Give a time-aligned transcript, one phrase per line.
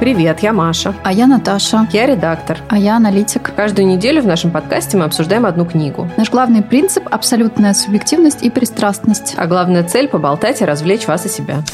[0.00, 0.94] Привет, я Маша.
[1.02, 1.88] А я Наташа.
[1.92, 2.58] Я редактор.
[2.68, 3.52] А я аналитик.
[3.56, 6.08] Каждую неделю в нашем подкасте мы обсуждаем одну книгу.
[6.16, 9.34] Наш главный принцип– абсолютная субъективность и пристрастность.
[9.36, 11.64] А главная цель– поболтать и развлечь вас и себя.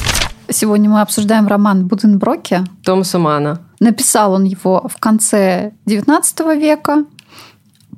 [0.48, 2.64] Сегодня мы обсуждаем роман Буденброке.
[2.82, 3.60] Томаса Мана.
[3.78, 7.04] Написал он его в конце XIX века,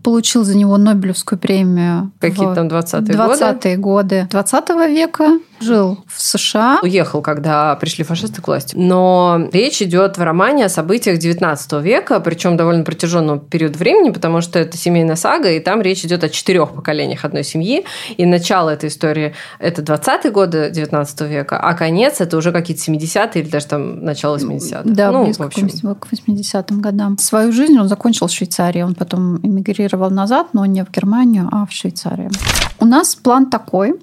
[0.03, 2.11] получил за него Нобелевскую премию.
[2.19, 6.81] Какие там 20-е 20 годы 20 века жил в США.
[6.83, 8.77] Уехал, когда пришли фашисты к власти.
[8.77, 14.41] Но речь идет в романе о событиях 19 века, причем довольно протяженного периода времени, потому
[14.41, 17.85] что это семейная сага, и там речь идет о четырех поколениях одной семьи.
[18.17, 23.43] И начало этой истории– это 20-е годы 19 века, а конец– это уже какие-то 70-е
[23.43, 24.83] или даже там начало 80-х.
[24.85, 25.69] Да, ну, близко в общем.
[25.69, 27.19] к 80-м годам.
[27.19, 28.83] Свою жизнь он закончил в Швейцарии.
[28.83, 32.31] Он потом эмигрировал назад, но не в Германию, а в Швейцарию.
[32.79, 33.95] У нас план такой.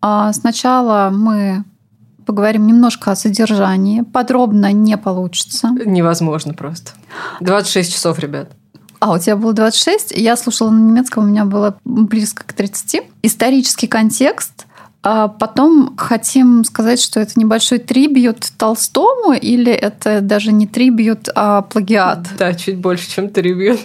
[0.00, 1.64] А сначала мы
[2.26, 4.02] поговорим немножко о содержании.
[4.02, 5.70] Подробно не получится.
[5.84, 6.92] Невозможно просто.
[7.40, 8.52] 26 часов, ребят.
[9.00, 10.12] А, у тебя было 26.
[10.12, 13.02] Я слушала на немецком, у меня было близко к 30.
[13.22, 14.66] Исторический контекст.
[15.02, 21.62] А потом хотим сказать, что это небольшой трибьют Толстому, или это даже не трибьют, а
[21.62, 22.28] плагиат?
[22.38, 23.80] Да, чуть больше, чем трибьют.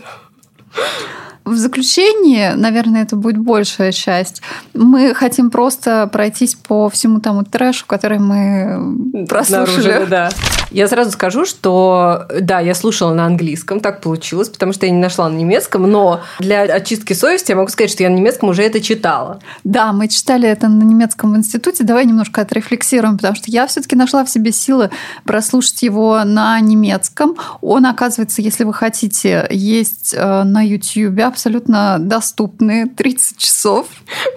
[1.45, 4.41] В заключение, наверное, это будет большая часть.
[4.73, 9.87] Мы хотим просто пройтись по всему тому трэшу, который мы прослушали.
[9.87, 10.29] Наружили, да.
[10.75, 14.99] Я сразу скажу, что да, я слушала на английском, так получилось, потому что я не
[14.99, 18.63] нашла на немецком, но для очистки совести я могу сказать, что я на немецком уже
[18.63, 19.39] это читала.
[19.63, 21.85] Да, мы читали это на немецком в институте.
[21.85, 24.89] Давай немножко отрефлексируем, потому что я все-таки нашла в себе силы
[25.23, 27.37] прослушать его на немецком.
[27.61, 33.87] Он, оказывается, если вы хотите, есть э, на YouTube абсолютно доступные 30 часов.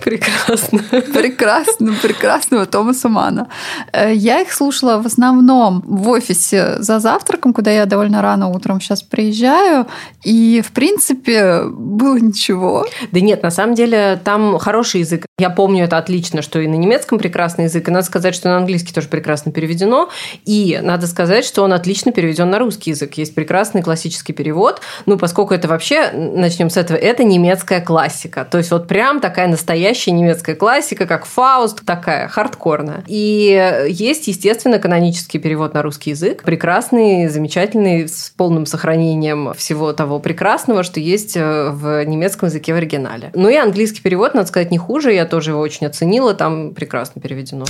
[0.05, 0.79] Прекрасно.
[1.13, 3.49] Прекрасно, прекрасного Томаса Мана.
[3.93, 8.81] Э, я их слушала в основном в офисе за завтраком, куда я довольно рано утром
[8.81, 9.87] сейчас приезжаю,
[10.25, 12.87] и, в принципе, было ничего.
[13.13, 15.28] Да нет, на самом деле там хороший язык.
[15.41, 18.57] Я помню это отлично, что и на немецком прекрасный язык, и надо сказать, что на
[18.57, 20.09] английский тоже прекрасно переведено,
[20.45, 23.15] и надо сказать, что он отлично переведен на русский язык.
[23.15, 28.49] Есть прекрасный классический перевод, ну, поскольку это вообще, начнем с этого, это немецкая классика.
[28.51, 33.05] То есть вот прям такая настоящая немецкая классика, как Фауст, такая хардкорная.
[33.07, 40.19] И есть, естественно, канонический перевод на русский язык, прекрасный, замечательный, с полным сохранением всего того
[40.19, 43.31] прекрасного, что есть э, в немецком языке в оригинале.
[43.35, 45.13] Ну и английский перевод, надо сказать, не хуже.
[45.13, 47.65] Я тоже его очень оценила, там прекрасно переведено.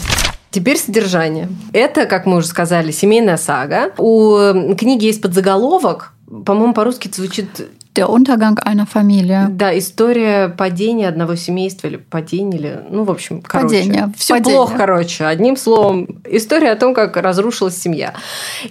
[0.50, 1.48] Теперь содержание.
[1.74, 3.92] Это, как мы уже сказали, семейная сага.
[3.98, 6.14] У книги есть подзаголовок,
[6.44, 7.48] по-моему, по-русски звучит
[7.98, 9.48] Der Untergang einer Familie.
[9.50, 13.78] Да, история падения одного семейства или падения, или, ну, в общем, короче.
[13.78, 14.12] Падение.
[14.16, 14.56] Все падение.
[14.56, 15.24] плохо, короче.
[15.24, 18.14] Одним словом, история о том, как разрушилась семья.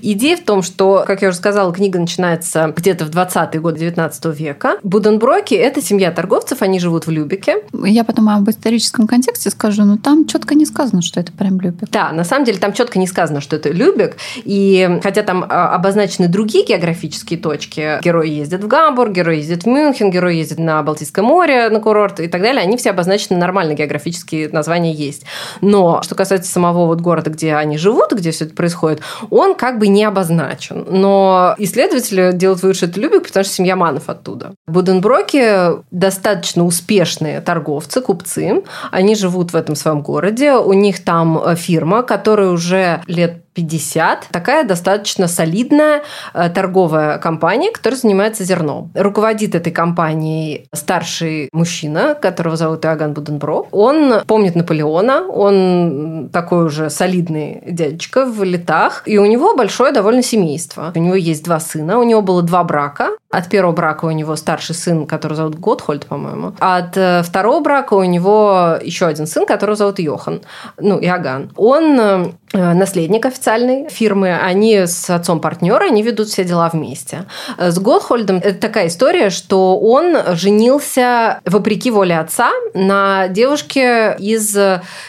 [0.02, 4.26] Идея в том, что, как я уже сказала, книга начинается где-то в 20-е годы 19
[4.28, 4.78] века.
[4.84, 7.58] Буденброки– это семья торговцев, они живут в Любике.
[7.74, 11.90] Я потом об историческом контексте скажу, но там четко не сказано, что это прям Любик.
[11.92, 14.16] Да, на самом деле там четко не сказано, что это Любик.
[14.46, 19.68] И хотя там а, обозначены другие географические точки, герои ездят в Гамбург, герой ездит в
[19.68, 23.74] Мюнхен, герой ездит на Балтийское море, на курорт и так далее, они все обозначены нормально,
[23.74, 25.24] географические названия есть.
[25.62, 29.02] Но что касается самого вот города, где они живут, где все это происходит,
[29.32, 30.86] он как бы не обозначен.
[30.90, 34.54] Но исследователи делают вывод, что это Любик, потому что семья Манов оттуда.
[34.68, 38.64] Буденброки достаточно успешные торговцы, купцы.
[38.92, 40.54] Они живут в этом своем городе.
[40.54, 44.28] У них там э, фирма, которая уже лет 50.
[44.32, 46.04] Такая достаточно солидная
[46.36, 48.92] э, торговая компания, которая занимается зерном.
[48.94, 53.68] Руководит этой компанией старший мужчина, которого зовут Иоганн Буденброк.
[53.72, 60.22] Он помнит Наполеона, он такой уже солидный дядечка в летах, и у него большое довольно
[60.22, 60.92] семейство.
[60.96, 63.10] У него есть два сына, у него было два брака.
[63.30, 66.54] От первого брака у него старший сын, который зовут Готхольд, по-моему.
[66.60, 70.42] От э, второго брака у него еще один сын, которого зовут Йохан,
[70.80, 71.52] ну, Иоганн.
[71.58, 77.26] Он э, наследник официально официальной фирмы, они с отцом партнеры, они ведут все дела вместе.
[77.58, 84.58] С Готхольдом это такая история, что он женился вопреки воле отца на девушке из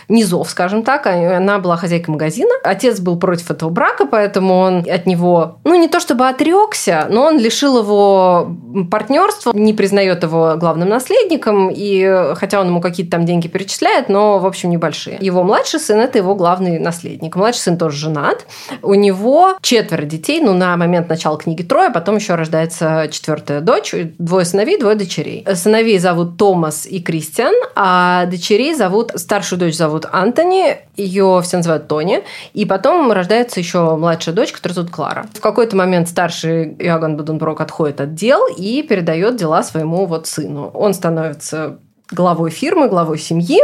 [0.09, 1.07] низов, скажем так.
[1.07, 2.51] Она была хозяйкой магазина.
[2.63, 7.25] Отец был против этого брака, поэтому он от него, ну не то чтобы отрекся, но
[7.25, 8.51] он лишил его
[8.91, 14.39] партнерства, не признает его главным наследником, и хотя он ему какие-то там деньги перечисляет, но,
[14.39, 15.19] в общем, небольшие.
[15.21, 17.35] Его младший сын– это его главный наследник.
[17.35, 18.47] Младший сын тоже жена женат.
[18.83, 23.95] У него четверо детей, ну, на момент начала книги трое, потом еще рождается четвертая дочь,
[24.19, 25.47] двое сыновей, двое дочерей.
[25.55, 31.89] Сыновей зовут Томас и Кристиан, а дочерей зовут, старшую дочь зовут Антони, ее все называют
[31.89, 32.23] Тони,
[32.55, 35.27] и потом рождается еще младшая дочь, которая зовут Клара.
[35.35, 40.71] В какой-то момент старший Иоганн Буденброк отходит от дел и передает дела своему вот сыну.
[40.75, 41.79] Он становится
[42.11, 43.61] главой фирмы, главой семьи.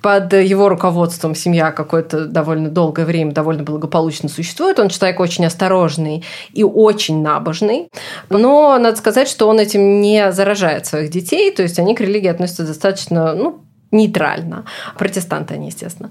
[0.00, 4.78] Под его руководством семья какое-то довольно долгое время довольно благополучно существует.
[4.78, 7.88] Он человек очень осторожный и очень набожный.
[8.30, 11.50] Но надо сказать, что он этим не заражает своих детей.
[11.52, 13.62] То есть они к религии относятся достаточно ну,
[13.92, 14.64] нейтрально.
[14.98, 16.10] Протестанты они, естественно.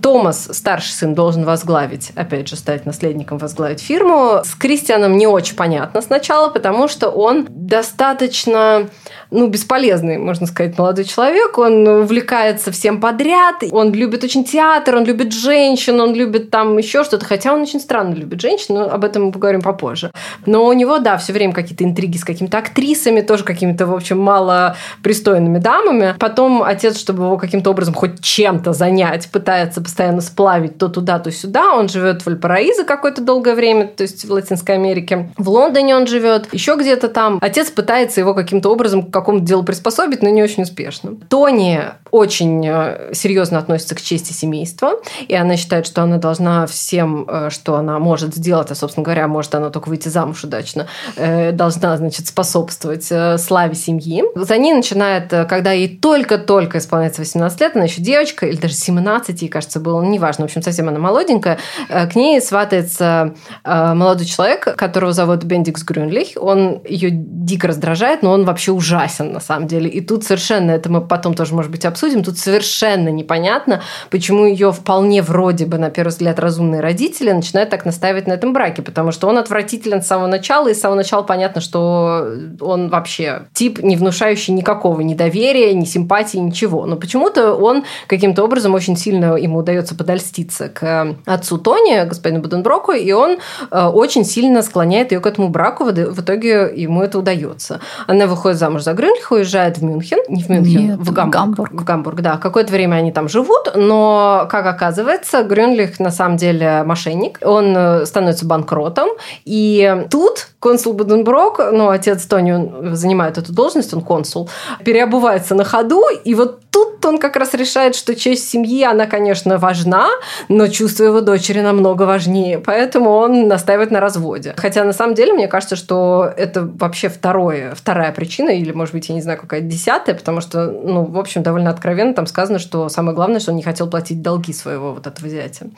[0.00, 4.40] Томас, старший сын, должен возглавить, опять же, стать наследником, возглавить фирму.
[4.44, 8.88] С Кристианом не очень понятно сначала, потому что он достаточно
[9.30, 11.56] ну, бесполезный, можно сказать, молодой человек.
[11.58, 13.62] Он увлекается всем подряд.
[13.70, 17.24] Он любит очень театр, он любит женщин, он любит там еще что-то.
[17.24, 20.10] Хотя он очень странно любит женщин, но об этом мы поговорим попозже.
[20.46, 24.18] Но у него, да, все время какие-то интриги с какими-то актрисами, тоже какими-то, в общем,
[24.18, 26.14] мало пристойными дамами.
[26.18, 31.30] Потом отец, чтобы его каким-то образом хоть чем-то занять, пытается постоянно сплавить то туда, то
[31.30, 31.74] сюда.
[31.74, 35.30] Он живет в Альпараизо какое-то долгое время, то есть в Латинской Америке.
[35.36, 37.38] В Лондоне он живет, еще где-то там.
[37.40, 41.16] Отец пытается его каким-то образом какому-то делу приспособить, но не очень успешно.
[41.28, 41.80] Тони
[42.10, 44.94] очень э, серьезно относится к чести семейства,
[45.28, 49.28] и она считает, что она должна всем, э, что она может сделать, а, собственно говоря,
[49.28, 50.86] может она только выйти замуж удачно,
[51.16, 54.24] э, должна, значит, способствовать славе семьи.
[54.34, 59.42] За ней начинает, когда ей только-только исполняется 18 лет, она еще девочка, или даже 17,
[59.42, 61.58] ей, кажется, было, ну, неважно, в общем, совсем она молоденькая,
[61.88, 63.34] к ней сватается
[63.64, 66.28] молодой человек, которого зовут Бендикс Грюнлих.
[66.36, 69.88] Он ее дико раздражает, но он вообще ужасен, на самом деле.
[69.88, 74.72] И тут совершенно, это мы потом тоже, может быть, обсудим, тут совершенно непонятно, почему ее
[74.72, 79.12] вполне вроде бы, на первый взгляд, разумные родители начинают так настаивать на этом браке, потому
[79.12, 82.26] что он отвратителен с самого начала, и с самого начала понятно, что
[82.60, 86.86] он вообще тип, не внушающий никакого недоверия, ни симпатии, ничего.
[86.86, 92.92] Но почему-то он каким-то образом очень сильно ему удается подольститься к отцу Тони, господину Буденброку,
[92.92, 93.38] и он
[93.70, 97.80] э, очень сильно склоняет ее к этому браку, в итоге ему это удается.
[98.06, 101.34] Она выходит замуж за Грюнлих, уезжает в Мюнхен, не в Мюнхен, Нет, в Гамбург.
[101.34, 101.72] Гамбург.
[101.72, 102.36] В Гамбург, да.
[102.36, 107.38] Какое-то время они там живут, но, как оказывается, Грюнлих на самом деле мошенник.
[107.42, 109.08] Он э, становится банкротом,
[109.44, 114.48] и тут консул Буденброк, ну, отец Тони он занимает эту должность, он консул,
[114.84, 119.56] переобувается на ходу, и вот тут он как раз решает, что честь семьи, она, конечно,
[119.56, 120.08] важна,
[120.48, 124.54] но чувство его дочери намного важнее, поэтому он настаивает на разводе.
[124.58, 129.08] Хотя, на самом деле, мне кажется, что это вообще второе, вторая причина, или, может быть,
[129.08, 132.90] я не знаю, какая десятая, потому что, ну, в общем, довольно откровенно там сказано, что
[132.90, 135.68] самое главное, что он не хотел платить долги своего вот этого зятя.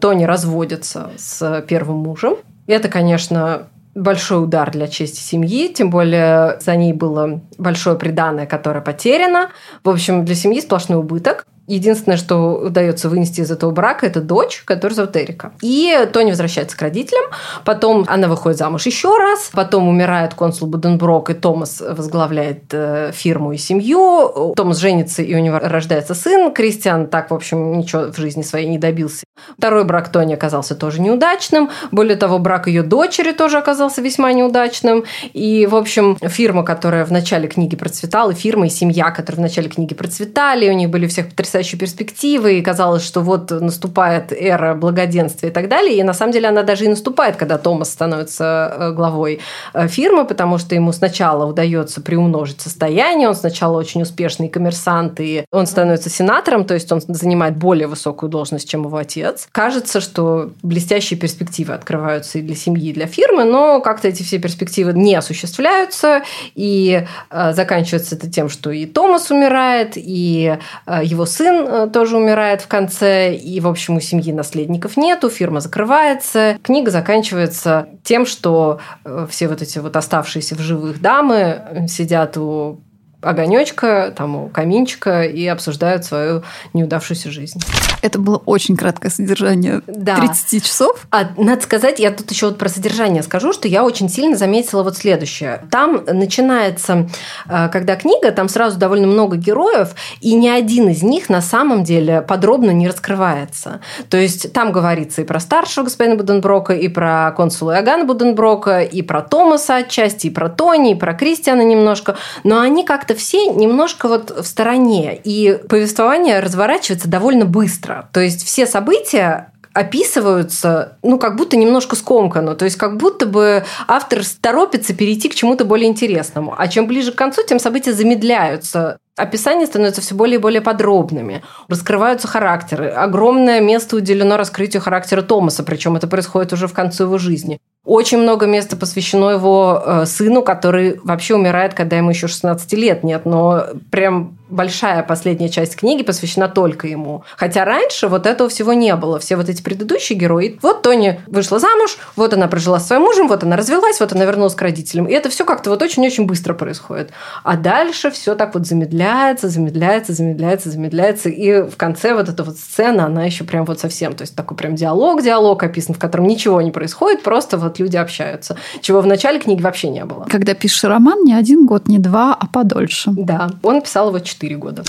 [0.00, 2.36] Тони разводится с первым мужем.
[2.66, 3.68] Это, конечно,
[4.00, 9.50] большой удар для чести семьи, тем более за ней было большое преданное, которое потеряно.
[9.84, 11.46] В общем, для семьи сплошной убыток.
[11.70, 15.52] Единственное, что удается вынести из этого брака, это дочь, которая зовут Эрика.
[15.62, 17.30] И Тони возвращается к родителям,
[17.64, 23.52] потом она выходит замуж еще раз, потом умирает консул Буденброк, и Томас возглавляет э, фирму
[23.52, 24.52] и семью.
[24.56, 26.52] Томас женится, и у него рождается сын.
[26.52, 29.22] Кристиан так, в общем, ничего в жизни своей не добился.
[29.56, 31.70] Второй брак Тони оказался тоже неудачным.
[31.92, 35.04] Более того, брак ее дочери тоже оказался весьма неудачным.
[35.32, 39.68] И, в общем, фирма, которая в начале книги процветала, фирма и семья, которые в начале
[39.68, 44.74] книги процветали, у них были всех потрясающие потрясающие перспективы, и казалось, что вот наступает эра
[44.74, 45.98] благоденствия и так далее.
[45.98, 48.44] И на самом деле она даже и наступает, когда Томас становится
[48.78, 49.40] э, главой
[49.74, 55.44] э, фирмы, потому что ему сначала удается приумножить состояние, он сначала очень успешный коммерсант, и
[55.52, 59.48] он становится сенатором, то есть он занимает более высокую должность, чем его отец.
[59.52, 64.38] Кажется, что блестящие перспективы открываются и для семьи, и для фирмы, но как-то эти все
[64.38, 66.22] перспективы не осуществляются,
[66.54, 70.56] и э, заканчивается это тем, что и Томас умирает, и
[71.02, 75.28] его сын сын э, тоже умирает в конце, и, в общем, у семьи наследников нету,
[75.28, 76.58] фирма закрывается.
[76.62, 82.80] Книга заканчивается тем, что э, все вот эти вот оставшиеся в живых дамы сидят у
[83.22, 87.60] огонечка, там у каминчика и обсуждают свою неудавшуюся жизнь.
[88.02, 90.16] Это было очень краткое содержание да.
[90.16, 91.06] 30 часов.
[91.10, 94.82] А надо сказать, я тут еще вот про содержание скажу, что я очень сильно заметила
[94.82, 95.64] вот следующее.
[95.70, 97.08] Там начинается,
[97.48, 101.84] э, когда книга, там сразу довольно много героев, и ни один из них на самом
[101.84, 103.80] деле подробно не раскрывается.
[104.08, 109.02] То есть там говорится и про старшего господина Буденброка, и про консула Иоганна Буденброка, и
[109.02, 113.46] про Томаса отчасти, и про Тони, и про Кристиана немножко, но они как-то как-то все
[113.46, 118.08] немножко вот в стороне, и повествование разворачивается довольно быстро.
[118.12, 122.54] То есть все события описываются, ну, как будто немножко скомканно.
[122.54, 126.54] То есть, как будто бы автор торопится перейти к чему-то более интересному.
[126.56, 131.42] А чем ближе к концу, тем события замедляются описания становятся все более и более подробными,
[131.68, 132.88] раскрываются характеры.
[132.88, 137.60] Огромное место уделено раскрытию характера Томаса, причем это происходит уже в конце его жизни.
[137.84, 143.02] Очень много места посвящено его э, сыну, который вообще умирает, когда ему еще 16 лет.
[143.04, 147.24] Нет, но прям большая последняя часть книги посвящена только ему.
[147.36, 149.18] Хотя раньше вот этого всего не было.
[149.18, 150.58] Все вот эти предыдущие герои.
[150.62, 154.24] Вот Тони вышла замуж, вот она прожила с своим мужем, вот она развелась, вот она
[154.24, 155.06] вернулась к родителям.
[155.06, 157.10] И это все как-то вот очень-очень быстро происходит.
[157.44, 161.28] А дальше все так вот замедляется, замедляется, замедляется, замедляется.
[161.28, 164.56] И в конце вот эта вот сцена, она еще прям вот совсем, то есть такой
[164.56, 168.56] прям диалог-диалог описан, в котором ничего не происходит, просто вот люди общаются.
[168.80, 170.26] Чего в начале книги вообще не было.
[170.28, 173.10] Когда пишешь роман, не один год, не два, а подольше.
[173.12, 174.84] Да, он писал его 4 года.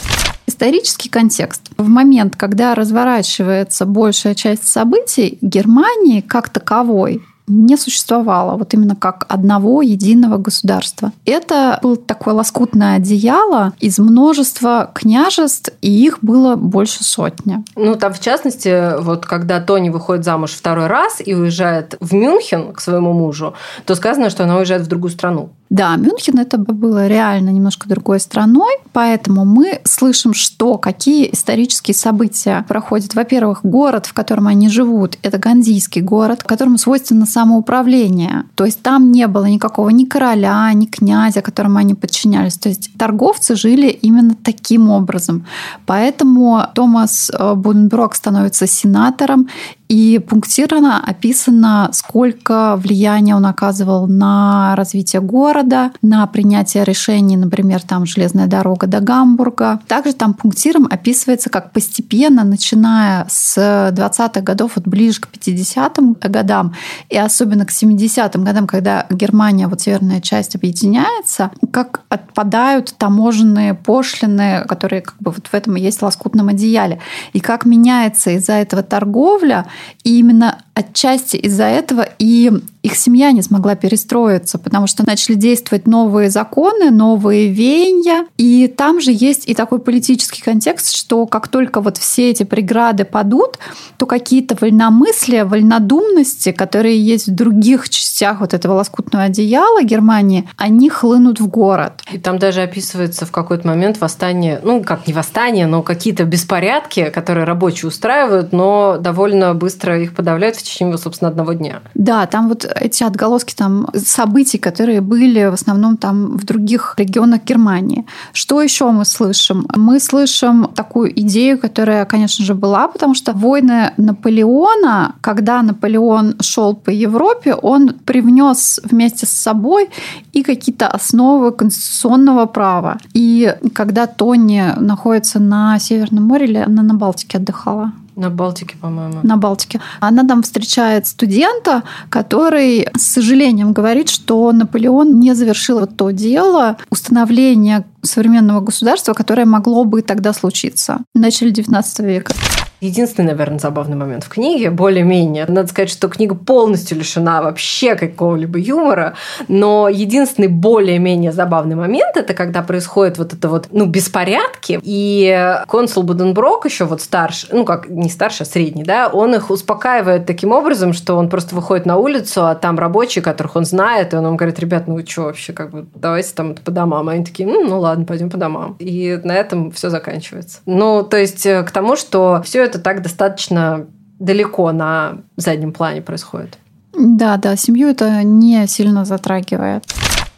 [0.48, 1.70] Исторический контекст.
[1.77, 9.25] В момент, когда разворачивается большая часть событий, Германии как таковой не существовало вот именно как
[9.29, 11.12] одного единого государства.
[11.25, 17.63] Это было такое лоскутное одеяло из множества княжеств, и их было больше сотни.
[17.75, 22.74] Ну, там, в частности, вот когда Тони выходит замуж второй раз и уезжает в Мюнхен
[22.74, 23.53] к своему мужу,
[23.86, 25.50] то сказано, что она уезжает в другую страну.
[25.72, 32.65] Да, Мюнхен это было реально немножко другой страной, поэтому мы слышим, что какие исторические события
[32.67, 33.15] проходят.
[33.15, 38.43] Во-первых, город, в котором они живут, это Гандийский город, которому свойственно самоуправление.
[38.55, 42.57] То есть там не было никакого ни короля, ни князя, которому они подчинялись.
[42.57, 45.45] То есть торговцы жили именно таким образом.
[45.86, 49.48] Поэтому Томас э, Буденброк становится сенатором,
[49.91, 58.05] и пунктирно описано, сколько влияния он оказывал на развитие города, на принятие решений, например, там
[58.05, 59.81] железная дорога до Гамбурга.
[59.88, 66.74] Также там пунктиром описывается, как постепенно, начиная с 20-х годов, вот ближе к 50-м годам,
[67.10, 74.63] и особенно к 70-м годам, когда Германия, вот северная часть объединяется, как отпадают таможенные пошлины,
[74.69, 77.01] которые как бы вот в этом и есть лоскутном одеяле,
[77.33, 79.65] и как меняется из-за этого торговля,
[80.04, 82.52] и именно отчасти из-за этого и
[82.84, 88.26] их семья не смогла перестроиться, потому что начали действовать новые законы, новые веяния.
[88.38, 93.06] И там же есть и такой политический контекст, что как только вот все эти преграды
[93.06, 93.60] падут,
[93.98, 100.90] то какие-то вольномыслия, вольнодумности, которые есть в других частях вот этого лоскутного одеяла Германии, они
[100.90, 102.02] хлынут в город.
[102.12, 107.10] И там даже описывается в какой-то момент восстание, ну как не восстание, но какие-то беспорядки,
[107.10, 111.82] которые рабочие устраивают, но довольно быстро их подавляют в течение, собственно, одного дня.
[111.94, 117.44] Да, там вот эти отголоски там событий, которые были в основном там в других регионах
[117.44, 118.06] Германии.
[118.34, 119.68] Что еще мы слышим?
[119.75, 126.75] Мы слышим такую идею, которая, конечно же, была, потому что войны Наполеона, когда Наполеон шел
[126.75, 129.90] по Европе, он привнес вместе с собой
[130.34, 132.98] и какие-то основы конституционного права.
[133.13, 137.92] И когда Тони находится на Северном море или она на Балтике отдыхала?
[138.15, 139.20] На Балтике, по-моему.
[139.24, 139.80] На Балтике.
[140.00, 146.77] Она там встречает студента, который с сожалением говорит, что Наполеон не завершил вот то дело
[146.89, 152.34] установления современного государства, которое могло бы тогда случиться в начале XIX века.
[152.82, 155.46] Единственный, наверное, забавный момент в книге, более-менее.
[155.48, 159.14] Надо сказать, что книга полностью лишена вообще какого-либо юмора,
[159.48, 166.02] но единственный более-менее забавный момент это когда происходит вот это вот, ну, беспорядки, и консул
[166.02, 170.52] Буденброк еще вот старший, ну, как не старший, а средний, да, он их успокаивает таким
[170.52, 174.26] образом, что он просто выходит на улицу, а там рабочие, которых он знает, и он
[174.26, 177.10] им говорит, ребят, ну вы что вообще, как бы, давайте там по домам.
[177.10, 178.76] Они такие, ну, ну ладно, пойдем по домам.
[178.80, 180.60] И на этом все заканчивается.
[180.66, 183.88] Ну, то есть э, к тому, что все это так достаточно
[184.20, 186.58] далеко на заднем плане происходит.
[186.98, 189.84] Да, да, семью это не сильно затрагивает.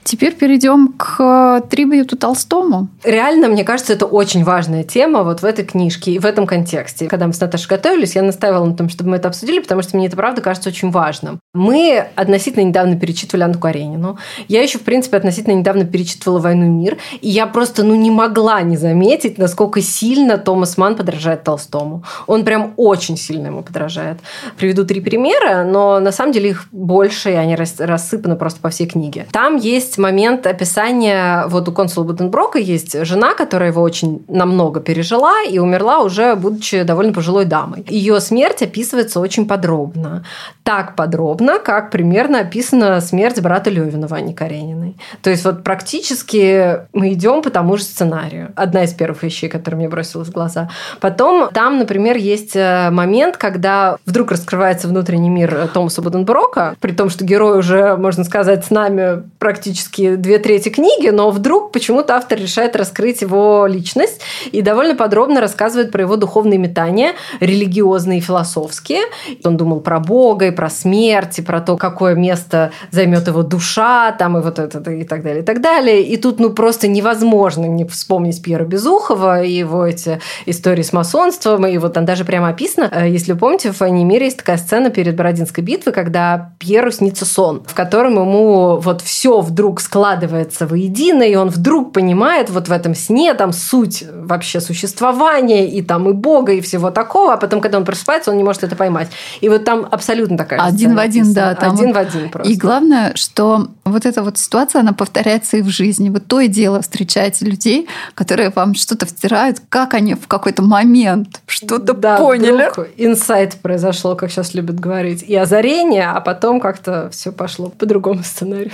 [0.04, 2.90] Теперь перейдем к трибьюту Толстому.
[3.04, 7.08] Реально, мне кажется, это очень важная тема вот в этой книжке и в этом контексте.
[7.08, 9.96] Когда мы с Наташей готовились, я настаивала на том, чтобы мы это обсудили, потому что
[9.96, 11.40] мне это правда кажется очень важным.
[11.54, 14.18] Мы относительно недавно перечитывали Анну Каренину.
[14.48, 18.12] Я еще, в принципе, относительно недавно перечитывала «Войну и мир», и я просто ну, не
[18.12, 22.04] могла не заметить, насколько сильно Томас Ман подражает Толстому.
[22.28, 24.18] Он прям очень сильно ему подражает.
[24.58, 28.88] Приведу три примера, но на самом деле их больше, и они рассыпаны просто по всей
[28.88, 29.28] книге.
[29.32, 34.80] Там есть есть момент описания, вот у консула Буденброка есть жена, которая его очень намного
[34.80, 37.86] пережила и умерла уже, будучи довольно пожилой дамой.
[37.90, 40.24] Ее смерть описывается очень подробно.
[40.64, 44.96] Так подробно, как примерно описана смерть брата Левина Вани Карениной.
[45.22, 48.52] То есть вот практически мы идем по тому же сценарию.
[48.56, 50.70] Одна из первых вещей, которая мне бросилась в глаза.
[51.02, 57.10] Потом там, например, есть э, момент, когда вдруг раскрывается внутренний мир Томаса Буденброка, при том,
[57.10, 62.40] что герой уже, можно сказать, с нами практически две трети книги, но вдруг почему-то автор
[62.40, 64.22] решает раскрыть его личность
[64.52, 69.02] и довольно подробно рассказывает про его духовные метания, религиозные и философские.
[69.44, 74.12] Он думал про Бога и про смерть, и про то, какое место займет его душа,
[74.12, 76.02] там и вот это, и так далее, и так далее.
[76.04, 81.66] И тут, ну, просто невозможно не вспомнить Пьера Безухова и его эти истории с масонством,
[81.66, 84.58] и вот там даже прямо описано, э, если вы помните, в «Войне мира» есть такая
[84.58, 90.68] сцена перед Бородинской битвой, когда Пьеру снится сон, в котором ему вот все вдруг складывается
[90.68, 96.10] воедино, и он вдруг понимает вот в этом сне там суть вообще существования и там
[96.10, 99.10] и Бога, и всего такого, а потом, когда он просыпается, он не может это поймать.
[99.42, 101.56] И вот там абсолютно такая Один в один, да.
[101.56, 102.52] Там один в один просто.
[102.52, 106.10] И главное, что вот эта вот ситуация, она повторяется и в жизни.
[106.10, 111.42] Вот то и дело встречаете людей, которые вам что-то втирают, как они в какой-то момент
[111.46, 112.70] что-то да, поняли.
[112.98, 118.24] инсайт произошло, как сейчас любят говорить, и озарение, а потом как-то все пошло по другому
[118.24, 118.72] сценарию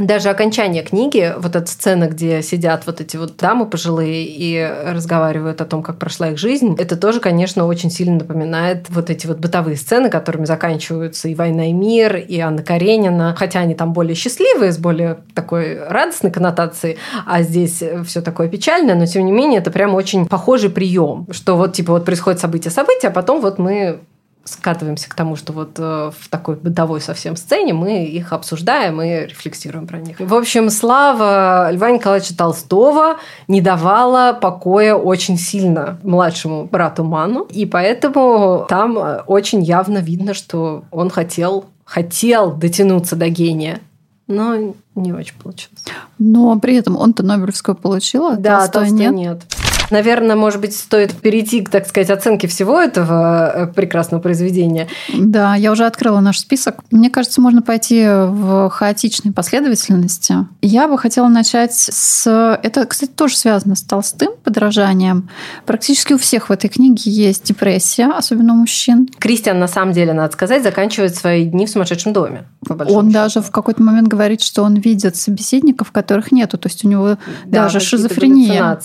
[0.00, 5.60] даже окончание книги, вот эта сцена, где сидят вот эти вот дамы пожилые и разговаривают
[5.60, 9.38] о том, как прошла их жизнь, это тоже, конечно, очень сильно напоминает вот эти вот
[9.38, 14.14] бытовые сцены, которыми заканчиваются и «Война и мир», и Анна Каренина, хотя они там более
[14.14, 19.60] счастливые, с более такой радостной коннотацией, а здесь все такое печальное, но тем не менее
[19.60, 24.00] это прям очень похожий прием, что вот типа вот происходит событие-событие, а потом вот мы
[24.44, 29.26] скатываемся к тому, что вот э, в такой бытовой совсем сцене мы их обсуждаем и
[29.26, 30.18] рефлексируем про них.
[30.18, 33.16] В общем, слава Льва Николаевича Толстого
[33.48, 40.34] не давала покоя очень сильно младшему брату Ману, и поэтому там э, очень явно видно,
[40.34, 43.80] что он хотел хотел дотянуться до гения,
[44.28, 45.82] но не очень получилось.
[46.20, 49.14] Но при этом он-то Нобелевскую получил, а да, Толстой, Толстой нет.
[49.14, 49.42] нет.
[49.90, 54.88] Наверное, может быть, стоит перейти к, так сказать, оценке всего этого э, прекрасного произведения.
[55.12, 56.76] Да, я уже открыла наш список.
[56.90, 60.34] Мне кажется, можно пойти в хаотичной последовательности.
[60.62, 62.58] Я бы хотела начать с...
[62.62, 65.28] Это, кстати, тоже связано с Толстым подражанием.
[65.66, 69.08] Практически у всех в этой книге есть депрессия, особенно у мужчин.
[69.18, 72.44] Кристиан, на самом деле, надо сказать, заканчивает свои дни в сумасшедшем доме.
[72.68, 73.10] Он счету.
[73.10, 76.58] даже в какой-то момент говорит, что он видит собеседников, которых нету.
[76.58, 78.78] То есть у него да, даже шизофрения.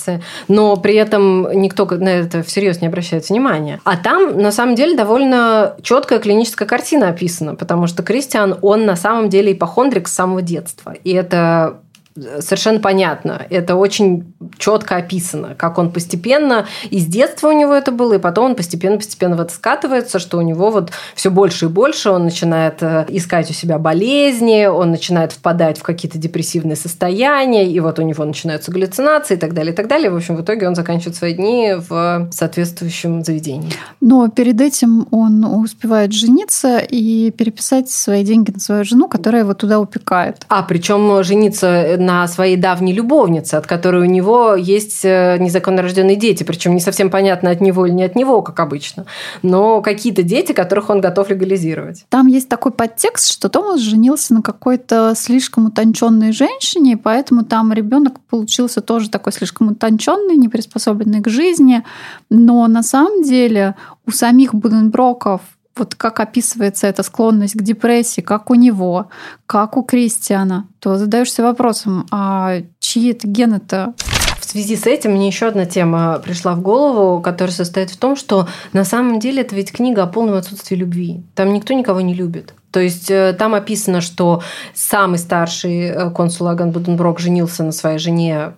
[0.48, 3.80] Но при этом никто на это всерьез не обращает внимания.
[3.84, 8.96] А там, на самом деле, довольно четкая клиническая картина описана, потому что Кристиан, он на
[8.96, 10.94] самом деле ипохондрик с самого детства.
[11.04, 11.80] И это
[12.16, 13.46] совершенно понятно.
[13.50, 18.46] Это очень четко описано, как он постепенно, из детства у него это было, и потом
[18.46, 22.82] он постепенно-постепенно в это скатывается, что у него вот все больше и больше он начинает
[22.82, 28.02] э, искать у себя болезни, он начинает впадать в какие-то депрессивные состояния, и вот у
[28.02, 30.10] него начинаются галлюцинации и так далее, и так далее.
[30.10, 33.72] В общем, в итоге он заканчивает свои дни в соответствующем заведении.
[34.00, 39.54] Но перед этим он успевает жениться и переписать свои деньги на свою жену, которая его
[39.54, 40.46] туда упекает.
[40.48, 46.16] А, причем жениться на своей давней любовнице, от которой у него есть э, незаконно рожденные
[46.16, 49.06] дети, причем не совсем понятно от него или не от него, как обычно,
[49.42, 52.06] но какие-то дети, которых он готов легализировать.
[52.10, 58.20] Там есть такой подтекст, что Томас женился на какой-то слишком утонченной женщине, поэтому там ребенок
[58.30, 61.84] получился тоже такой слишком утонченный, не приспособленный к жизни.
[62.30, 65.42] Но на самом деле у самих Буденброков
[65.78, 69.08] вот как описывается эта склонность к депрессии, как у него,
[69.46, 73.94] как у Кристиана, то задаешься вопросом, а чьи это гены-то?
[74.40, 78.16] В связи с этим мне еще одна тема пришла в голову, которая состоит в том,
[78.16, 81.24] что на самом деле это ведь книга о полном отсутствии любви.
[81.34, 82.54] Там никто никого не любит.
[82.72, 87.98] То есть э, там описано, что самый старший э, консул Аган Буденброк женился на своей
[87.98, 88.54] жене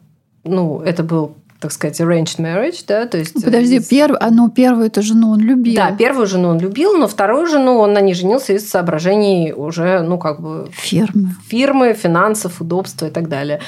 [0.48, 3.44] ну, это был так сказать, arranged marriage, да, то есть...
[3.44, 3.88] Подожди, из...
[3.88, 4.16] перв...
[4.20, 5.76] а, ну, первую эту жену он любил.
[5.76, 10.02] Да, первую жену он любил, но вторую жену он на ней женился из соображений уже,
[10.02, 10.70] ну, как бы...
[10.72, 11.30] Фирмы.
[11.48, 13.60] Фирмы, финансов, удобства и так далее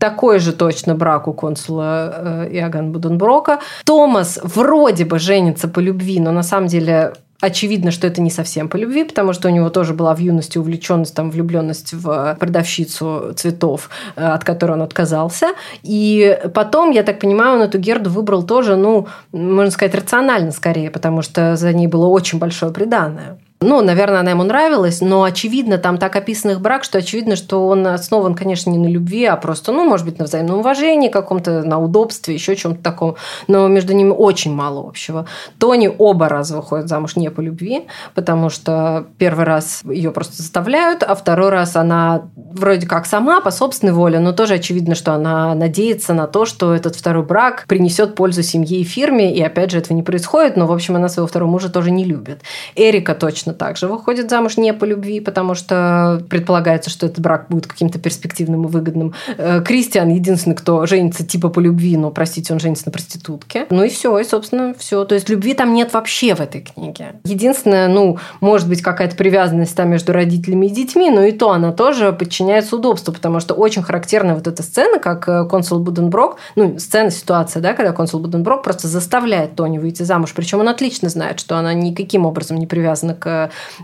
[0.00, 3.60] такой же точно брак у консула э, Иоганн Буденброка.
[3.84, 8.68] Томас вроде бы женится по любви, но на самом деле Очевидно, что это не совсем
[8.68, 13.32] по любви, потому что у него тоже была в юности увлеченность, там, влюбленность в продавщицу
[13.34, 15.48] цветов, э, от которой он отказался.
[15.82, 20.90] И потом, я так понимаю, он эту Герду выбрал тоже, ну, можно сказать, рационально скорее,
[20.90, 23.38] потому что за ней было очень большое преданное.
[23.62, 27.68] Ну, наверное, она ему нравилась, но очевидно, там так описан их брак, что очевидно, что
[27.68, 31.62] он основан, конечно, не на любви, а просто, ну, может быть, на взаимном уважении каком-то,
[31.62, 33.16] на удобстве, еще чем-то таком.
[33.48, 35.26] Но между ними очень мало общего.
[35.58, 37.82] Тони оба раза выходит замуж не по любви,
[38.14, 43.50] потому что первый раз ее просто заставляют, а второй раз она вроде как сама по
[43.50, 48.14] собственной воле, но тоже очевидно, что она надеется на то, что этот второй брак принесет
[48.14, 51.28] пользу семье и фирме, и опять же этого не происходит, но в общем она своего
[51.28, 52.40] второго мужа тоже не любит.
[52.74, 57.46] Эрика точно так же выходит замуж не по любви, потому что предполагается, что этот брак
[57.48, 59.14] будет каким-то перспективным и выгодным.
[59.36, 63.66] Э, Кристиан единственный, кто женится типа по любви, но, простите, он женится на проститутке.
[63.70, 65.04] Ну и все, и, собственно, все.
[65.04, 67.20] То есть любви там нет вообще в этой книге.
[67.24, 71.72] Единственное, ну, может быть, какая-то привязанность там между родителями и детьми, но и то она
[71.72, 76.78] тоже подчиняется удобству, потому что очень характерна вот эта сцена, как э, консул Буденброк, ну,
[76.78, 80.32] сцена, ситуация, да, когда консул Буденброк просто заставляет Тони выйти замуж.
[80.34, 83.39] Причем он отлично знает, что она никаким образом не привязана к,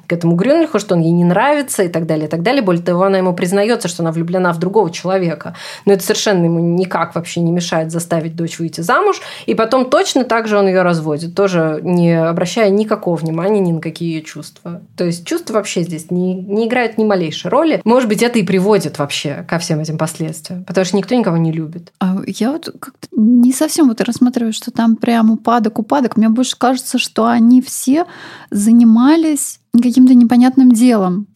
[0.06, 2.62] к этому Грюнлиху, что он ей не нравится и так далее, и так далее.
[2.62, 5.54] Более того, она ему признается, что она влюблена в другого человека.
[5.84, 9.20] Но это совершенно ему никак вообще не мешает заставить дочь выйти замуж.
[9.46, 13.80] И потом точно так же он ее разводит, тоже не обращая никакого внимания ни на
[13.80, 14.82] какие ее чувства.
[14.96, 17.80] То есть чувства вообще здесь не, не играют ни малейшей роли.
[17.84, 21.52] Может быть, это и приводит вообще ко всем этим последствиям, потому что никто никого не
[21.52, 21.92] любит.
[22.00, 26.16] А я вот как-то не совсем вот рассматриваю, что там прям упадок, упадок.
[26.16, 28.06] Мне больше кажется, что они все
[28.50, 29.45] занимались
[29.80, 31.28] каким-то непонятным делом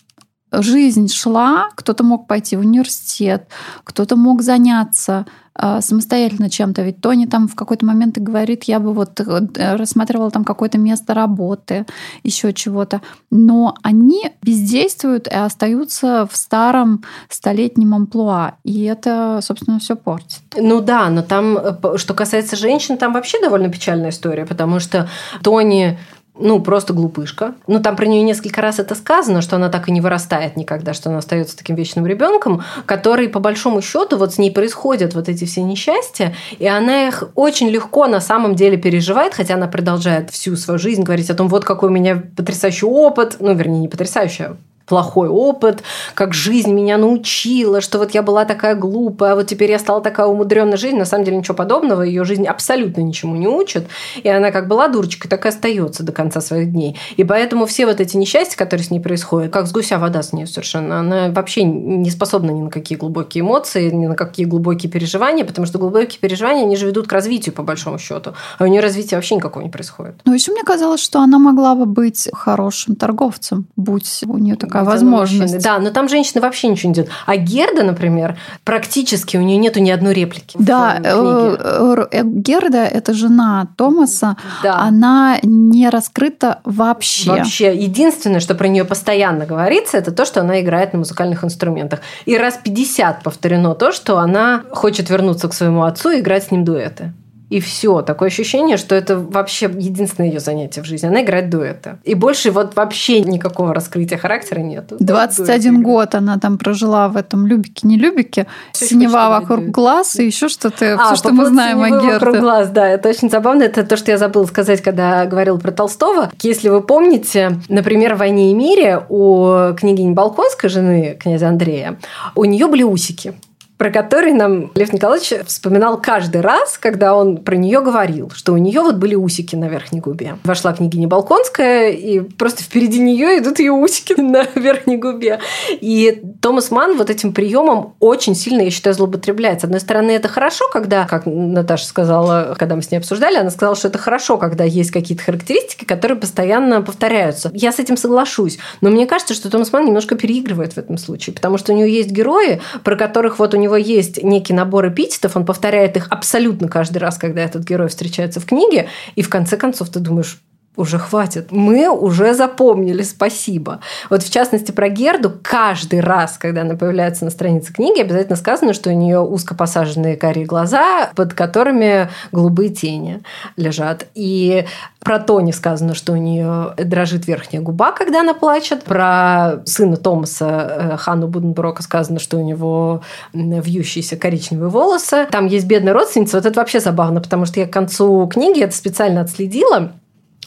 [0.52, 3.48] жизнь шла, кто-то мог пойти в университет,
[3.84, 6.82] кто-то мог заняться э, самостоятельно чем-то.
[6.82, 10.78] Ведь Тони там в какой-то момент и говорит, я бы вот э, рассматривала там какое-то
[10.78, 11.86] место работы,
[12.24, 13.00] еще чего-то.
[13.30, 18.54] Но они бездействуют и остаются в старом столетнем амплуа.
[18.64, 20.42] И это, собственно, все портит.
[20.56, 25.08] Ну да, но там, э, что касается женщин, там вообще довольно печальная история, потому что
[25.42, 25.96] Тони
[26.40, 27.54] ну, просто глупышка.
[27.66, 30.94] Ну, там про нее несколько раз это сказано, что она так и не вырастает никогда,
[30.94, 35.28] что она остается таким вечным ребенком, который, по большому счету, вот с ней происходят вот
[35.28, 40.30] эти все несчастья, и она их очень легко на самом деле переживает, хотя она продолжает
[40.30, 43.88] всю свою жизнь говорить о том, вот какой у меня потрясающий опыт, ну, вернее, не
[43.88, 44.56] потрясающий, а
[44.90, 49.70] плохой опыт, как жизнь меня научила, что вот я была такая глупая, а вот теперь
[49.70, 50.96] я стала такая умудренная жизнь.
[50.96, 53.86] На самом деле ничего подобного, ее жизнь абсолютно ничему не учит.
[54.24, 56.98] И она как была дурочкой, так и остается до конца своих дней.
[57.16, 60.32] И поэтому все вот эти несчастья, которые с ней происходят, как с гуся вода с
[60.32, 64.90] ней совершенно, она вообще не способна ни на какие глубокие эмоции, ни на какие глубокие
[64.90, 68.32] переживания, потому что глубокие переживания, они же ведут к развитию, по большому счету.
[68.58, 70.16] А у нее развития вообще никакого не происходит.
[70.24, 74.79] Ну, еще мне казалось, что она могла бы быть хорошим торговцем, будь у нее такая
[74.80, 75.62] такая возможность.
[75.62, 77.12] Да, но там женщины вообще ничего не делают.
[77.26, 80.56] А Герда, например, практически у нее нету ни одной реплики.
[80.58, 84.78] Да, э, э, Герда это жена Томаса, да.
[84.78, 87.30] она не раскрыта вообще.
[87.30, 92.00] Вообще, единственное, что про нее постоянно говорится, это то, что она играет на музыкальных инструментах.
[92.24, 96.50] И раз 50 повторено то, что она хочет вернуться к своему отцу и играть с
[96.50, 97.12] ним дуэты
[97.50, 98.00] и все.
[98.02, 101.08] Такое ощущение, что это вообще единственное ее занятие в жизни.
[101.08, 101.98] Она играет дуэты.
[102.04, 104.92] И больше вот вообще никакого раскрытия характера нет.
[104.98, 109.70] 21 год она там прожила в этом Любике, не Любике, синева вокруг дуэт.
[109.72, 112.12] глаз и еще что-то, а, все, что мы знаем о Герде.
[112.14, 113.64] вокруг глаз, да, это очень забавно.
[113.64, 116.30] Это то, что я забыла сказать, когда говорил про Толстого.
[116.42, 121.98] Если вы помните, например, в «Войне и мире» у княгини Балконской, жены князя Андрея,
[122.36, 123.34] у нее были усики
[123.80, 128.58] про который нам Лев Николаевич вспоминал каждый раз, когда он про нее говорил, что у
[128.58, 130.36] нее вот были усики на верхней губе.
[130.44, 135.40] Вошла княгиня Балконская, и просто впереди нее идут ее усики на верхней губе.
[135.70, 139.62] И Томас Ман вот этим приемом очень сильно, я считаю, злоупотребляет.
[139.62, 143.48] С одной стороны, это хорошо, когда, как Наташа сказала, когда мы с ней обсуждали, она
[143.48, 147.50] сказала, что это хорошо, когда есть какие-то характеристики, которые постоянно повторяются.
[147.54, 148.58] Я с этим соглашусь.
[148.82, 151.90] Но мне кажется, что Томас Ман немножко переигрывает в этом случае, потому что у нее
[151.90, 156.08] есть герои, про которых вот у него него есть некий набор эпитетов, он повторяет их
[156.10, 160.40] абсолютно каждый раз, когда этот герой встречается в книге, и в конце концов ты думаешь,
[160.80, 161.52] уже хватит.
[161.52, 163.80] Мы уже запомнили, спасибо.
[164.08, 168.72] Вот в частности про Герду каждый раз, когда она появляется на странице книги, обязательно сказано,
[168.72, 173.22] что у нее узко посаженные карие глаза, под которыми голубые тени
[173.56, 174.06] лежат.
[174.14, 174.64] И
[175.00, 178.84] про Тони сказано, что у нее дрожит верхняя губа, когда она плачет.
[178.84, 180.46] Про сына Томаса
[180.92, 185.26] э, Хану Буденброка сказано, что у него вьющиеся коричневые волосы.
[185.30, 186.36] Там есть бедная родственница.
[186.36, 189.92] Вот это вообще забавно, потому что я к концу книги это специально отследила.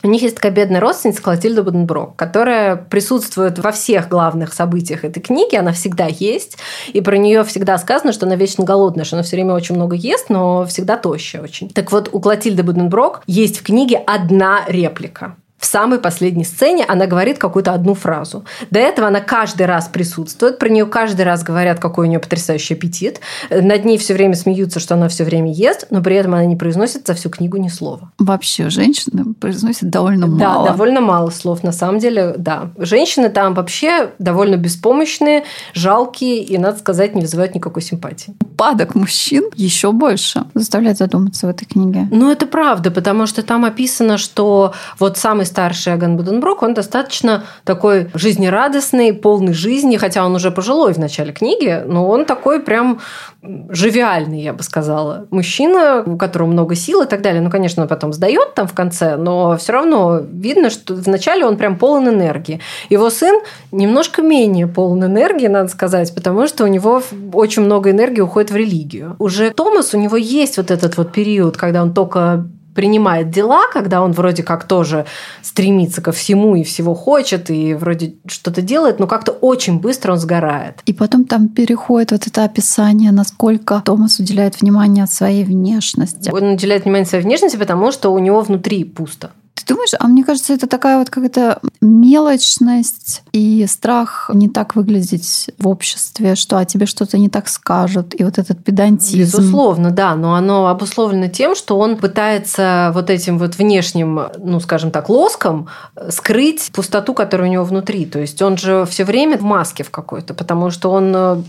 [0.05, 5.21] У них есть такая бедная родственница Клотильда Буденброк, которая присутствует во всех главных событиях этой
[5.21, 6.57] книги, она всегда есть,
[6.91, 9.95] и про нее всегда сказано, что она вечно голодная, что она все время очень много
[9.95, 11.69] ест, но всегда тощая очень.
[11.69, 17.07] Так вот, у Клотильды Буденброк есть в книге одна реплика в самой последней сцене она
[17.07, 18.43] говорит какую-то одну фразу.
[18.69, 22.73] До этого она каждый раз присутствует, про нее каждый раз говорят, какой у нее потрясающий
[22.73, 23.21] аппетит.
[23.49, 26.57] Над ней все время смеются, что она все время ест, но при этом она не
[26.57, 28.11] произносит за всю книгу ни слова.
[28.19, 30.65] Вообще, женщины произносят довольно мало.
[30.65, 31.63] Да, довольно мало слов.
[31.63, 32.71] На самом деле, да.
[32.77, 38.35] Женщины там вообще довольно беспомощные, жалкие и, надо сказать, не вызывают никакой симпатии.
[38.41, 42.09] Упадок мужчин еще больше заставляет задуматься в этой книге.
[42.11, 47.43] Ну, это правда, потому что там описано, что вот самый старший Аган Буденброк, он достаточно
[47.63, 52.99] такой жизнерадостный, полный жизни, хотя он уже пожилой в начале книги, но он такой прям
[53.69, 55.27] живиальный, я бы сказала.
[55.29, 57.41] Мужчина, у которого много сил и так далее.
[57.41, 61.57] Ну, конечно, он потом сдает там в конце, но все равно видно, что вначале он
[61.57, 62.59] прям полон энергии.
[62.89, 68.21] Его сын немножко менее полон энергии, надо сказать, потому что у него очень много энергии
[68.21, 69.15] уходит в религию.
[69.19, 74.01] Уже Томас, у него есть вот этот вот период, когда он только принимает дела, когда
[74.01, 75.05] он вроде как тоже
[75.41, 80.19] стремится ко всему и всего хочет, и вроде что-то делает, но как-то очень быстро он
[80.19, 80.81] сгорает.
[80.85, 86.29] И потом там переходит вот это описание, насколько Томас уделяет внимание своей внешности.
[86.31, 89.31] Он уделяет внимание своей внешности, потому что у него внутри пусто.
[89.65, 95.49] Ты думаешь, а мне кажется, это такая вот какая-то мелочность и страх не так выглядеть
[95.57, 99.19] в обществе, что о тебе что-то не так скажут, и вот этот педантизм.
[99.19, 104.91] Безусловно, да, но оно обусловлено тем, что он пытается вот этим вот внешним, ну, скажем
[104.91, 105.67] так, лоском
[106.09, 108.05] скрыть пустоту, которая у него внутри.
[108.05, 111.41] То есть он же все время в маске в какой-то, потому что он э,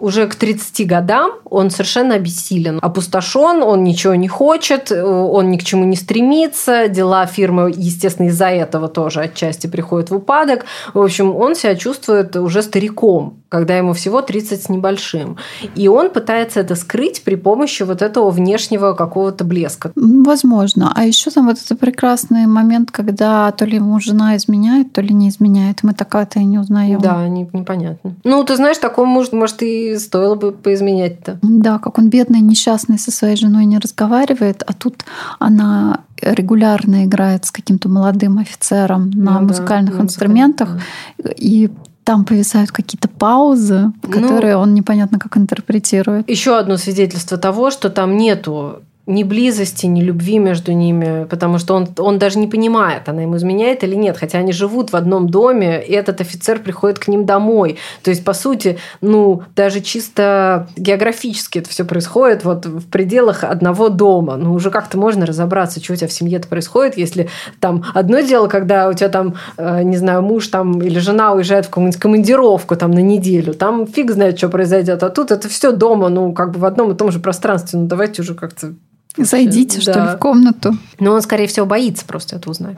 [0.00, 5.58] уже к 30 годам, он совершенно обессилен, опустошен, он ничего не хочет, э, он ни
[5.58, 10.64] к чему не стремится, дела фирмы, естественно, из-за этого тоже отчасти приходят в упадок.
[10.94, 15.36] В общем, он себя чувствует уже стариком, когда ему всего 30 с небольшим.
[15.74, 19.92] И он пытается это скрыть при помощи вот этого внешнего какого-то блеска.
[19.94, 20.92] Возможно.
[20.94, 25.14] А еще там вот этот прекрасный момент, когда то ли ему жена изменяет, то ли
[25.14, 25.82] не изменяет.
[25.82, 27.00] Мы так это и не узнаем.
[27.00, 28.14] Да, не, непонятно.
[28.24, 31.38] Ну, ты знаешь, такому, может, может, и стоило бы поизменять-то.
[31.42, 35.04] Да, как он бедный, несчастный со своей женой не разговаривает, а тут
[35.38, 40.78] она регулярно играет с каким-то молодым офицером на ну, музыкальных да, инструментах.
[41.18, 41.30] Да.
[41.36, 41.70] И
[42.04, 46.30] там повисают какие-то паузы, ну, которые ну, он непонятно как интерпретирует.
[46.30, 51.74] Еще одно свидетельство того, что там нету ни близости, ни любви между ними, потому что
[51.74, 55.28] он, он даже не понимает, она ему изменяет или нет, хотя они живут в одном
[55.28, 57.78] доме, и этот офицер приходит к ним домой.
[58.02, 63.88] То есть, по сути, ну, даже чисто географически это все происходит вот в пределах одного
[63.90, 64.36] дома.
[64.36, 67.28] Ну, уже как-то можно разобраться, что у тебя в семье-то происходит, если
[67.60, 71.66] там одно дело, когда у тебя там, э, не знаю, муж там или жена уезжает
[71.66, 75.70] в какую-нибудь командировку там на неделю, там фиг знает, что произойдет, а тут это все
[75.70, 78.74] дома, ну, как бы в одном и том же пространстве, ну, давайте уже как-то
[79.16, 79.92] Зайдите, да.
[79.92, 80.76] что ли, в комнату.
[80.98, 82.76] Но он, скорее всего, боится просто это узнать.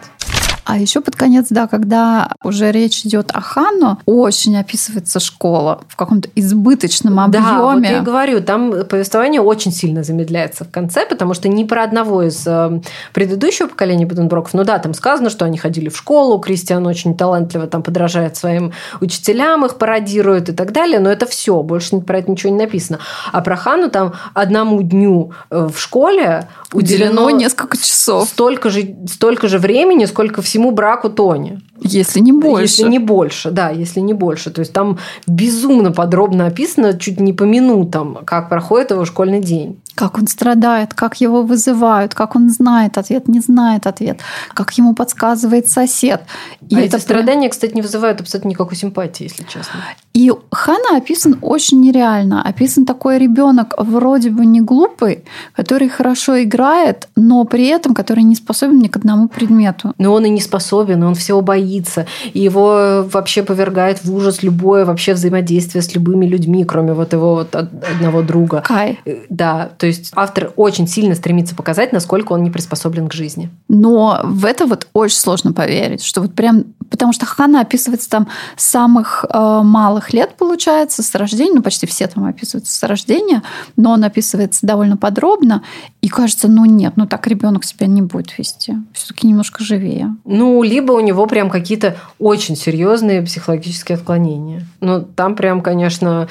[0.68, 5.96] А еще под конец, да, когда уже речь идет о Ханну, очень описывается школа в
[5.96, 7.46] каком-то избыточном объеме.
[7.46, 11.64] Да, вот я и говорю, там повествование очень сильно замедляется в конце, потому что ни
[11.64, 12.82] про одного из э,
[13.14, 17.66] предыдущего поколения Буденброков, ну да, там сказано, что они ходили в школу, Кристиан очень талантливо
[17.66, 22.30] там подражает своим учителям, их пародирует и так далее, но это все, больше про это
[22.30, 22.98] ничего не написано.
[23.32, 28.28] А про Ханну там одному дню э, в школе уделено, уделено несколько часов.
[28.28, 31.60] Столько же, столько же времени, сколько всего всему браку Тони.
[31.80, 32.62] Если не больше.
[32.62, 34.50] Если не больше, да, если не больше.
[34.50, 39.80] То есть там безумно подробно описано, чуть не по минутам, как проходит его школьный день.
[39.98, 44.20] Как он страдает, как его вызывают, как он знает ответ, не знает ответ,
[44.54, 46.22] как ему подсказывает сосед.
[46.68, 49.80] И а это эти страдания, кстати, не вызывают абсолютно никакой симпатии, если честно.
[50.14, 52.42] И Хана описан очень нереально.
[52.42, 58.36] Описан такой ребенок вроде бы не глупый, который хорошо играет, но при этом который не
[58.36, 59.94] способен ни к одному предмету.
[59.98, 62.06] Но он и не способен, он всего боится.
[62.34, 67.34] И его вообще повергает в ужас любое вообще взаимодействие с любыми людьми, кроме вот его
[67.34, 68.62] вот одного друга.
[68.66, 68.98] Кай.
[69.04, 73.50] Э, да, то есть автор очень сильно стремится показать, насколько он не приспособлен к жизни.
[73.68, 76.64] Но в это вот очень сложно поверить, что вот прям...
[76.90, 81.86] Потому что Хана описывается там с самых э, малых лет, получается, с рождения, ну почти
[81.86, 83.42] все там описываются с рождения,
[83.76, 85.62] но он описывается довольно подробно,
[86.00, 88.76] и кажется, ну нет, ну так ребенок себя не будет вести.
[88.92, 90.16] Все-таки немножко живее.
[90.24, 94.66] Ну, либо у него прям какие-то очень серьезные психологические отклонения.
[94.80, 96.28] Ну, там прям, конечно,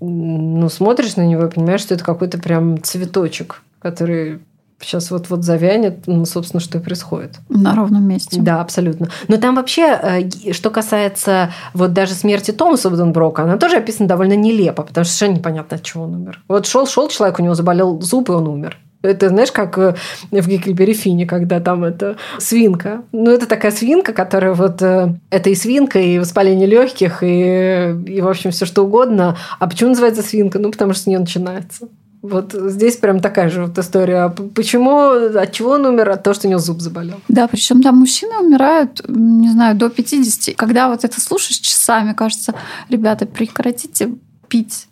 [0.00, 4.40] ну, смотришь на него и понимаешь, что это какой-то прям цветочек, который
[4.80, 7.38] сейчас вот-вот завянет, ну, собственно, что и происходит.
[7.48, 8.40] На ровном месте.
[8.40, 9.08] Да, абсолютно.
[9.28, 14.34] Но там вообще, э, что касается вот даже смерти Томаса Буденброка, она тоже описана довольно
[14.34, 16.40] нелепо, потому что совершенно непонятно, от чего он умер.
[16.48, 18.78] Вот шел шел человек, у него заболел зуб, и он умер.
[19.02, 19.94] Это, знаешь, как э,
[20.30, 23.02] в Геккельбери Фине, когда там это свинка.
[23.12, 24.82] Ну, это такая свинка, которая вот...
[24.82, 29.36] Э, это и свинка, и воспаление легких, и, и, в общем, все что угодно.
[29.58, 30.58] А почему называется свинка?
[30.58, 31.88] Ну, потому что с нее начинается.
[32.22, 34.28] Вот здесь прям такая же вот история.
[34.28, 36.10] Почему, от чего он умер?
[36.10, 37.20] От того, что у него зуб заболел.
[37.28, 40.54] Да, причем там мужчины умирают, не знаю, до 50.
[40.56, 42.54] Когда вот это слушаешь часами, кажется,
[42.90, 44.10] ребята, прекратите
[44.48, 44.86] пить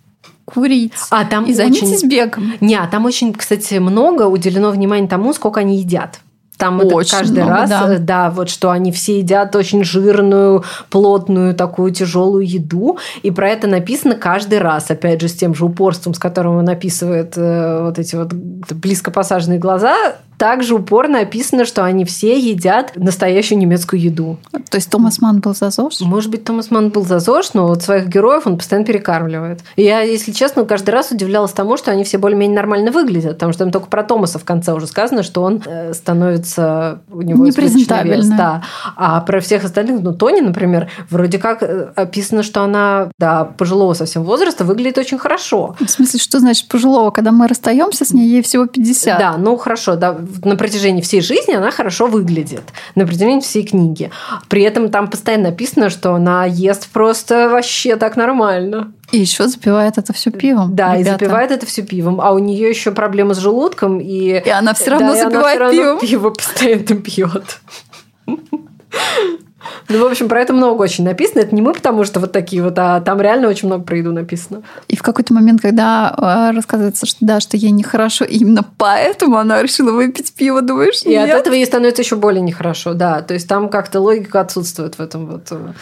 [0.47, 0.95] курить.
[1.11, 2.09] А там и займитесь очень...
[2.09, 2.55] бегом.
[2.61, 6.21] Не, а там очень, кстати, много уделено внимания тому, сколько они едят.
[6.59, 7.99] Там очень это каждый много, раз, да.
[7.99, 12.99] да, вот что они все едят очень жирную, плотную, такую тяжелую еду.
[13.23, 16.68] И про это написано каждый раз, опять же, с тем же упорством, с которым он
[16.68, 19.94] описывает э, вот эти вот близко посаженные глаза
[20.38, 24.38] также упорно описано, что они все едят настоящую немецкую еду.
[24.70, 26.01] То есть Томас Ман был за ЗОЖ?
[26.01, 29.61] Может быть, Томас Ман был за ЗОЖ, но вот своих героев он постоянно перекармливает.
[29.77, 33.53] И я, если честно, каждый раз удивлялась тому, что они все более-менее нормально выглядят, потому
[33.53, 37.44] что там только про Томаса в конце уже сказано, что он э, становится у него
[37.44, 38.37] непрезентабельный.
[38.37, 38.62] Да.
[38.96, 43.94] А про всех остальных, ну, Тони, например, вроде как э, описано, что она, да, пожилого
[43.94, 45.74] совсем возраста выглядит очень хорошо.
[45.81, 47.11] В смысле, что значит пожилого?
[47.11, 49.18] Когда мы расстаемся с ней, ей всего 50.
[49.18, 52.62] Да, ну хорошо, да, на протяжении всей жизни она хорошо выглядит,
[52.95, 54.11] на протяжении всей книги.
[54.49, 58.93] При этом там постоянно написано, что она ест просто вообще так нормально.
[59.11, 60.77] И еще запивает это все пивом.
[60.77, 61.01] Да, ребята.
[61.01, 62.21] и запивает это все пивом.
[62.21, 64.01] А у нее еще проблемы с желудком.
[64.01, 66.01] И, и она все равно да, запивает все равно пивом.
[66.01, 67.61] пиво постоянно пьет.
[69.89, 71.41] Ну, в общем, про это много очень написано.
[71.41, 74.13] Это не мы, потому что вот такие вот, а там реально очень много про еду
[74.13, 74.63] написано.
[74.89, 79.63] И в какой-то момент, когда э, рассказывается, что да, что ей нехорошо, именно поэтому она
[79.63, 81.31] решила выпить пиво, думаешь, И нет?
[81.31, 83.23] от этого ей становится еще более нехорошо, да.
[83.23, 85.49] То есть там как-то логика отсутствует в этом вот.
[85.51, 85.73] Э.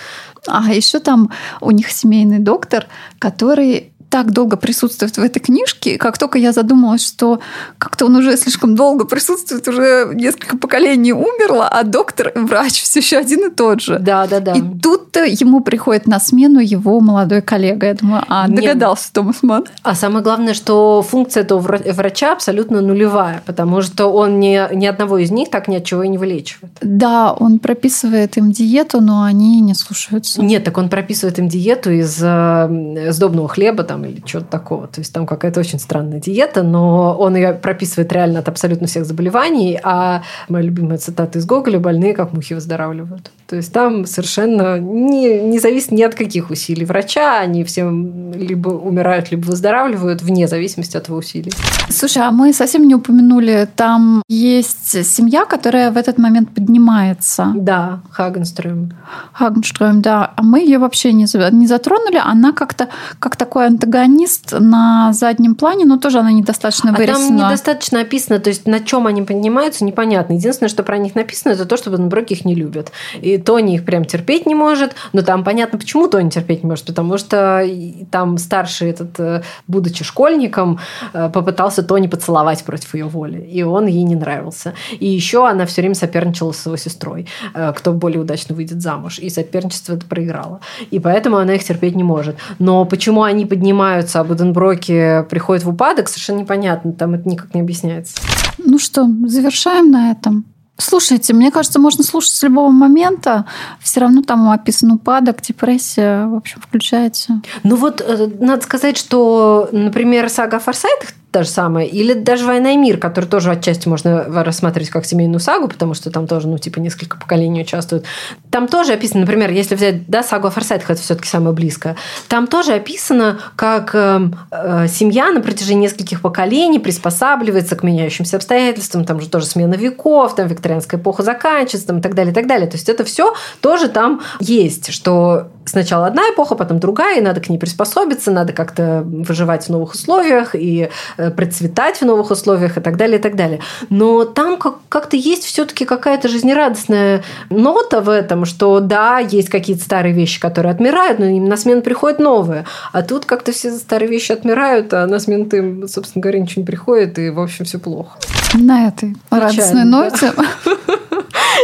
[0.46, 2.86] А еще там у них семейный доктор,
[3.18, 7.40] который так долго присутствует в этой книжке, как только я задумалась, что
[7.78, 13.00] как-то он уже слишком долго присутствует, уже несколько поколений умерло, а доктор и врач все
[13.00, 13.98] еще один и тот же.
[13.98, 14.52] Да, да, да.
[14.52, 17.86] И тут ему приходит на смену его молодой коллега.
[17.86, 19.12] Я думаю, а, догадался Нет.
[19.12, 19.64] Томас Ман.
[19.82, 25.18] А самое главное, что функция этого врача абсолютно нулевая, потому что он ни, ни одного
[25.18, 26.72] из них так ни от чего и не вылечивает.
[26.80, 30.42] Да, он прописывает им диету, но они не слушаются.
[30.42, 34.86] Нет, так он прописывает им диету из э, сдобного хлеба, там, или чего-то такого.
[34.86, 39.04] То есть там какая-то очень странная диета, но он ее прописывает реально от абсолютно всех
[39.04, 43.30] заболеваний, а моя любимая цитата из Гоголя «больные как мухи выздоравливают».
[43.46, 47.88] То есть там совершенно не, не зависит ни от каких усилий врача, они все
[48.34, 51.52] либо умирают, либо выздоравливают вне зависимости от его усилий.
[51.88, 57.52] Слушай, а мы совсем не упомянули, там есть семья, которая в этот момент поднимается.
[57.54, 58.92] Да, Хагенстрöm.
[59.32, 60.32] Хагенстрöm, да.
[60.36, 62.20] А мы ее вообще не, не затронули.
[62.22, 62.88] Она как-то
[63.20, 67.28] как такой антагонист на заднем плане, но тоже она недостаточно а вырисована.
[67.28, 70.34] там недостаточно описано, то есть на чем они поднимаются, непонятно.
[70.34, 72.90] Единственное, что про них написано, это то, что Бенброки их не любят.
[73.20, 76.86] И Тони их прям терпеть не может, но там понятно, почему Тони терпеть не может,
[76.86, 77.66] потому что
[78.10, 80.78] там старший этот, э, будучи школьником,
[81.12, 84.74] э, попытался Тони поцеловать против ее воли, и он ей не нравился.
[84.98, 89.18] И еще она все время соперничала с его сестрой, э, кто более удачно выйдет замуж,
[89.18, 90.60] и соперничество это проиграла.
[90.90, 92.36] И поэтому она их терпеть не может.
[92.58, 97.60] Но почему они поднимаются, а Буденброки приходят в упадок, совершенно непонятно, там это никак не
[97.60, 98.16] объясняется.
[98.58, 100.44] Ну что, завершаем на этом.
[100.78, 103.46] Слушайте, мне кажется, можно слушать с любого момента.
[103.80, 107.40] Все равно там описан упадок, депрессия, в общем, включается.
[107.62, 111.84] Ну вот, э, надо сказать, что, например, сага о Форсайтах та же самая.
[111.84, 116.10] Или даже «Война и мир», который тоже отчасти можно рассматривать как семейную сагу, потому что
[116.10, 118.04] там тоже, ну, типа, несколько поколений участвуют.
[118.50, 121.96] Там тоже описано, например, если взять, да, сагу о Форсайтах, это все таки самое близкое,
[122.28, 129.04] там тоже описано, как э, э, семья на протяжении нескольких поколений приспосабливается к меняющимся обстоятельствам,
[129.04, 132.46] там же тоже смена веков, там викторианская эпоха заканчивается, там, и так далее, и так
[132.46, 132.66] далее.
[132.66, 137.40] То есть это все тоже там есть, что сначала одна эпоха, потом другая, и надо
[137.40, 140.90] к ней приспособиться, надо как-то выживать в новых условиях и
[141.36, 143.60] процветать в новых условиях и так далее, и так далее.
[143.90, 150.14] Но там как-то есть все-таки какая-то жизнерадостная нота в этом, что да, есть какие-то старые
[150.14, 152.64] вещи, которые отмирают, но им на смену приходят новые.
[152.92, 156.66] А тут как-то все старые вещи отмирают, а на смену им, собственно говоря, ничего не
[156.66, 158.18] приходит, и, в общем, все плохо.
[158.54, 160.32] На этой Печально, радостной ноте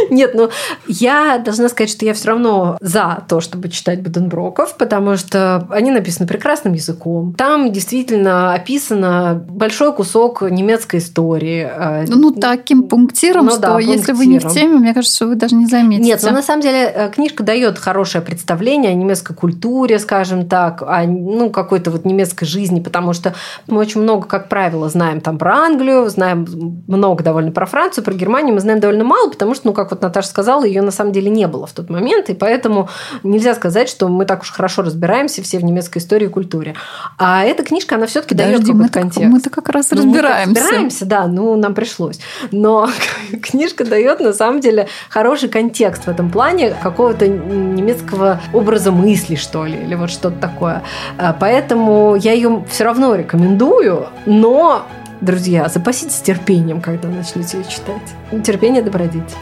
[0.09, 0.49] Нет, ну
[0.87, 5.91] я должна сказать, что я все равно за то, чтобы читать Буденброков, потому что они
[5.91, 7.33] написаны прекрасным языком.
[7.33, 11.69] Там действительно описано большой кусок немецкой истории.
[11.69, 15.27] Э, ну, таким пунктиром, ну, что да, если вы не в теме, мне кажется, что
[15.27, 16.07] вы даже не заметите.
[16.07, 20.81] Нет, ну на самом деле э, книжка дает хорошее представление о немецкой культуре, скажем так,
[20.81, 23.33] о ну, какой-то вот немецкой жизни, потому что
[23.67, 26.45] мы очень много, как правило, знаем там про Англию, знаем
[26.87, 30.01] много довольно про Францию, про Германию мы знаем довольно мало, потому что, ну, как вот
[30.01, 32.89] Наташа сказала, ее на самом деле не было в тот момент, и поэтому
[33.23, 36.75] нельзя сказать, что мы так уж хорошо разбираемся все в немецкой истории и культуре.
[37.17, 39.31] А эта книжка, она все-таки дает какой-то контекст.
[39.31, 40.49] Мы-то как раз ну, разбираемся.
[40.49, 42.19] Мы разбираемся, да, ну, нам пришлось.
[42.51, 42.89] Но
[43.41, 49.65] книжка дает, на самом деле, хороший контекст в этом плане какого-то немецкого образа мысли, что
[49.65, 50.83] ли, или вот что-то такое.
[51.17, 54.85] А, поэтому я ее все равно рекомендую, но
[55.23, 58.43] Друзья, запаситесь терпением, когда начнете ее читать.
[58.43, 59.37] Терпение добродетель.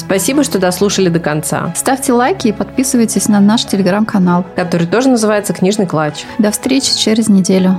[0.00, 1.72] Спасибо, что дослушали до конца.
[1.76, 6.24] Ставьте лайки и подписывайтесь на наш телеграм-канал, который тоже называется «Книжный клатч».
[6.38, 7.78] До встречи через неделю.